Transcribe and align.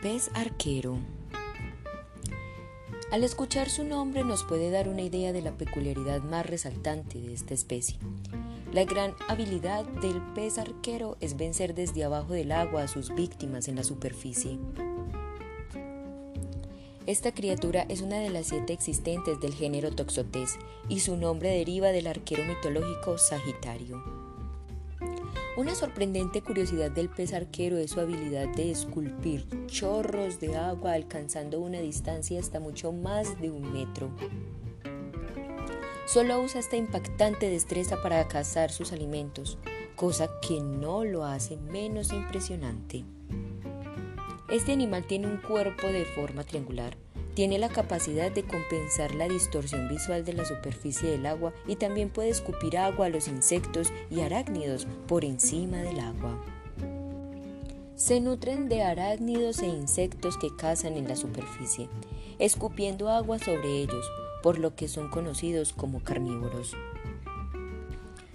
pez 0.00 0.30
arquero. 0.34 0.98
Al 3.10 3.22
escuchar 3.22 3.68
su 3.68 3.84
nombre 3.84 4.24
nos 4.24 4.44
puede 4.44 4.70
dar 4.70 4.88
una 4.88 5.02
idea 5.02 5.32
de 5.32 5.42
la 5.42 5.52
peculiaridad 5.52 6.22
más 6.22 6.46
resaltante 6.46 7.20
de 7.20 7.34
esta 7.34 7.54
especie. 7.54 7.98
La 8.72 8.84
gran 8.84 9.14
habilidad 9.28 9.84
del 9.84 10.22
pez 10.34 10.58
arquero 10.58 11.16
es 11.20 11.36
vencer 11.36 11.74
desde 11.74 12.04
abajo 12.04 12.32
del 12.32 12.52
agua 12.52 12.82
a 12.82 12.88
sus 12.88 13.14
víctimas 13.14 13.68
en 13.68 13.76
la 13.76 13.84
superficie. 13.84 14.58
Esta 17.06 17.32
criatura 17.32 17.84
es 17.88 18.00
una 18.00 18.18
de 18.20 18.30
las 18.30 18.46
siete 18.46 18.72
existentes 18.72 19.40
del 19.40 19.54
género 19.54 19.94
Toxotes 19.94 20.58
y 20.88 21.00
su 21.00 21.16
nombre 21.16 21.50
deriva 21.50 21.88
del 21.88 22.06
arquero 22.06 22.44
mitológico 22.44 23.16
Sagitario. 23.16 24.17
Una 25.58 25.74
sorprendente 25.74 26.40
curiosidad 26.40 26.88
del 26.88 27.08
pez 27.08 27.32
arquero 27.32 27.78
es 27.78 27.90
su 27.90 27.98
habilidad 27.98 28.46
de 28.54 28.70
esculpir 28.70 29.44
chorros 29.66 30.38
de 30.38 30.56
agua 30.56 30.92
alcanzando 30.92 31.58
una 31.58 31.80
distancia 31.80 32.38
hasta 32.38 32.60
mucho 32.60 32.92
más 32.92 33.40
de 33.40 33.50
un 33.50 33.72
metro. 33.72 34.08
Solo 36.06 36.40
usa 36.40 36.60
esta 36.60 36.76
impactante 36.76 37.50
destreza 37.50 38.00
para 38.00 38.28
cazar 38.28 38.70
sus 38.70 38.92
alimentos, 38.92 39.58
cosa 39.96 40.30
que 40.46 40.60
no 40.60 41.02
lo 41.02 41.24
hace 41.24 41.56
menos 41.56 42.12
impresionante. 42.12 43.04
Este 44.48 44.70
animal 44.70 45.08
tiene 45.08 45.26
un 45.26 45.38
cuerpo 45.38 45.88
de 45.88 46.04
forma 46.04 46.44
triangular, 46.44 46.96
tiene 47.38 47.60
la 47.60 47.68
capacidad 47.68 48.32
de 48.32 48.42
compensar 48.42 49.14
la 49.14 49.28
distorsión 49.28 49.86
visual 49.86 50.24
de 50.24 50.32
la 50.32 50.44
superficie 50.44 51.08
del 51.08 51.24
agua 51.24 51.52
y 51.68 51.76
también 51.76 52.10
puede 52.10 52.30
escupir 52.30 52.76
agua 52.76 53.06
a 53.06 53.10
los 53.10 53.28
insectos 53.28 53.92
y 54.10 54.22
arácnidos 54.22 54.88
por 55.06 55.24
encima 55.24 55.76
del 55.76 56.00
agua. 56.00 56.44
Se 57.94 58.20
nutren 58.20 58.68
de 58.68 58.82
arácnidos 58.82 59.60
e 59.60 59.68
insectos 59.68 60.36
que 60.36 60.50
cazan 60.56 60.96
en 60.96 61.06
la 61.06 61.14
superficie, 61.14 61.88
escupiendo 62.40 63.08
agua 63.08 63.38
sobre 63.38 63.82
ellos, 63.82 64.10
por 64.42 64.58
lo 64.58 64.74
que 64.74 64.88
son 64.88 65.08
conocidos 65.08 65.72
como 65.72 66.02
carnívoros. 66.02 66.74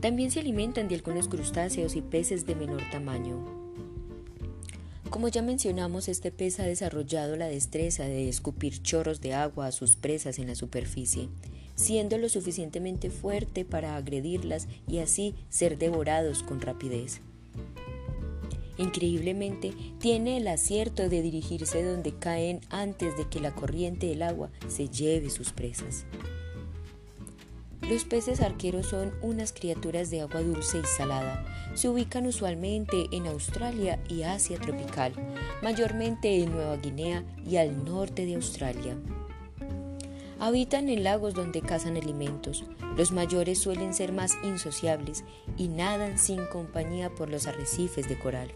También 0.00 0.30
se 0.30 0.40
alimentan 0.40 0.88
de 0.88 0.94
algunos 0.94 1.28
crustáceos 1.28 1.96
y 1.96 2.00
peces 2.00 2.46
de 2.46 2.54
menor 2.54 2.80
tamaño. 2.90 3.65
Como 5.10 5.28
ya 5.28 5.40
mencionamos, 5.40 6.08
este 6.08 6.30
pez 6.32 6.58
ha 6.60 6.64
desarrollado 6.64 7.36
la 7.36 7.46
destreza 7.46 8.04
de 8.04 8.28
escupir 8.28 8.82
chorros 8.82 9.20
de 9.20 9.34
agua 9.34 9.66
a 9.66 9.72
sus 9.72 9.96
presas 9.96 10.38
en 10.38 10.48
la 10.48 10.54
superficie, 10.54 11.28
siendo 11.74 12.18
lo 12.18 12.28
suficientemente 12.28 13.10
fuerte 13.10 13.64
para 13.64 13.96
agredirlas 13.96 14.66
y 14.88 14.98
así 14.98 15.34
ser 15.48 15.78
devorados 15.78 16.42
con 16.42 16.60
rapidez. 16.60 17.20
Increíblemente, 18.78 19.72
tiene 20.00 20.36
el 20.36 20.48
acierto 20.48 21.08
de 21.08 21.22
dirigirse 21.22 21.82
donde 21.82 22.12
caen 22.18 22.60
antes 22.68 23.16
de 23.16 23.28
que 23.28 23.40
la 23.40 23.54
corriente 23.54 24.08
del 24.08 24.22
agua 24.22 24.50
se 24.68 24.88
lleve 24.88 25.30
sus 25.30 25.52
presas. 25.52 26.04
Los 27.88 28.04
peces 28.04 28.40
arqueros 28.40 28.86
son 28.86 29.14
unas 29.22 29.52
criaturas 29.52 30.10
de 30.10 30.20
agua 30.20 30.42
dulce 30.42 30.78
y 30.78 30.86
salada. 30.86 31.44
Se 31.74 31.88
ubican 31.88 32.26
usualmente 32.26 33.06
en 33.12 33.28
Australia 33.28 34.02
y 34.08 34.24
Asia 34.24 34.58
tropical, 34.58 35.12
mayormente 35.62 36.42
en 36.42 36.50
Nueva 36.50 36.76
Guinea 36.78 37.24
y 37.48 37.58
al 37.58 37.84
norte 37.84 38.26
de 38.26 38.34
Australia. 38.34 38.96
Habitan 40.40 40.88
en 40.88 41.04
lagos 41.04 41.34
donde 41.34 41.62
cazan 41.62 41.96
alimentos. 41.96 42.64
Los 42.96 43.12
mayores 43.12 43.60
suelen 43.60 43.94
ser 43.94 44.12
más 44.12 44.36
insociables 44.42 45.22
y 45.56 45.68
nadan 45.68 46.18
sin 46.18 46.44
compañía 46.46 47.14
por 47.14 47.30
los 47.30 47.46
arrecifes 47.46 48.08
de 48.08 48.18
coral. 48.18 48.50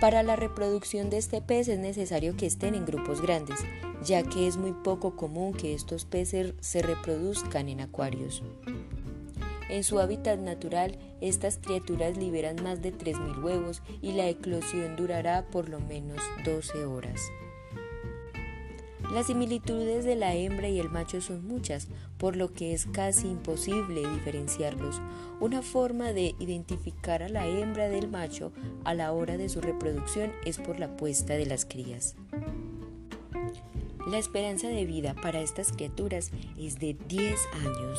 Para 0.00 0.22
la 0.22 0.36
reproducción 0.36 1.08
de 1.08 1.16
este 1.16 1.40
pez 1.40 1.68
es 1.68 1.78
necesario 1.78 2.36
que 2.36 2.44
estén 2.44 2.74
en 2.74 2.84
grupos 2.84 3.22
grandes, 3.22 3.60
ya 4.04 4.22
que 4.22 4.46
es 4.46 4.56
muy 4.56 4.72
poco 4.72 5.16
común 5.16 5.54
que 5.54 5.74
estos 5.74 6.04
peces 6.04 6.54
se 6.60 6.82
reproduzcan 6.82 7.68
en 7.68 7.80
acuarios. 7.80 8.42
En 9.68 9.82
su 9.82 9.98
hábitat 9.98 10.38
natural, 10.38 10.98
estas 11.20 11.58
criaturas 11.58 12.16
liberan 12.16 12.62
más 12.62 12.82
de 12.82 12.92
3.000 12.92 13.42
huevos 13.42 13.82
y 14.02 14.12
la 14.12 14.28
eclosión 14.28 14.94
durará 14.96 15.46
por 15.50 15.68
lo 15.68 15.80
menos 15.80 16.18
12 16.44 16.84
horas. 16.84 17.20
Las 19.12 19.26
similitudes 19.26 20.04
de 20.04 20.16
la 20.16 20.34
hembra 20.34 20.68
y 20.68 20.80
el 20.80 20.90
macho 20.90 21.20
son 21.20 21.46
muchas, 21.46 21.88
por 22.18 22.36
lo 22.36 22.52
que 22.52 22.72
es 22.72 22.86
casi 22.86 23.28
imposible 23.28 24.08
diferenciarlos. 24.08 25.00
Una 25.40 25.62
forma 25.62 26.12
de 26.12 26.34
identificar 26.38 27.22
a 27.22 27.28
la 27.28 27.46
hembra 27.46 27.88
del 27.88 28.08
macho 28.08 28.52
a 28.84 28.94
la 28.94 29.12
hora 29.12 29.36
de 29.36 29.48
su 29.48 29.60
reproducción 29.60 30.32
es 30.44 30.58
por 30.58 30.80
la 30.80 30.96
puesta 30.96 31.34
de 31.34 31.46
las 31.46 31.64
crías. 31.64 32.16
La 34.06 34.18
esperanza 34.18 34.68
de 34.68 34.84
vida 34.84 35.14
para 35.14 35.40
estas 35.40 35.72
criaturas 35.72 36.30
es 36.58 36.78
de 36.78 36.94
10 37.08 37.40
años. 37.64 37.98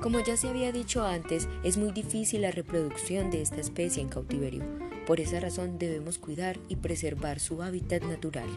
Como 0.00 0.20
ya 0.20 0.36
se 0.36 0.48
había 0.48 0.70
dicho 0.70 1.04
antes, 1.04 1.48
es 1.64 1.76
muy 1.76 1.90
difícil 1.90 2.42
la 2.42 2.52
reproducción 2.52 3.32
de 3.32 3.42
esta 3.42 3.60
especie 3.60 4.00
en 4.00 4.08
cautiverio. 4.08 4.62
Por 5.04 5.18
esa 5.18 5.40
razón 5.40 5.78
debemos 5.78 6.18
cuidar 6.18 6.58
y 6.68 6.76
preservar 6.76 7.40
su 7.40 7.60
hábitat 7.60 8.04
natural. 8.04 8.48